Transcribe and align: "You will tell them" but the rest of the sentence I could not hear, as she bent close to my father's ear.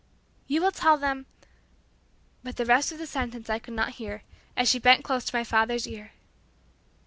"You 0.47 0.63
will 0.63 0.71
tell 0.71 0.97
them" 0.97 1.27
but 2.41 2.55
the 2.57 2.65
rest 2.65 2.91
of 2.91 2.97
the 2.97 3.05
sentence 3.05 3.51
I 3.51 3.59
could 3.59 3.75
not 3.75 3.91
hear, 3.99 4.23
as 4.57 4.67
she 4.67 4.79
bent 4.79 5.03
close 5.03 5.25
to 5.25 5.35
my 5.37 5.43
father's 5.43 5.87
ear. 5.87 6.13